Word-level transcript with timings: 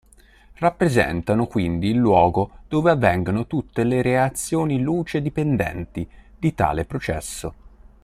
Rappresentano 0.55 1.45
quindi 1.45 1.89
il 1.89 1.97
luogo 1.97 2.61
dove 2.67 2.89
avvengono 2.89 3.45
tutte 3.45 3.83
le 3.83 4.01
reazioni 4.01 4.81
luce-dipendenti 4.81 6.09
di 6.39 6.55
tale 6.55 6.85
processo. 6.85 7.53